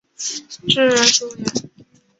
[0.17, 0.41] 至
[0.87, 1.45] 元十五年。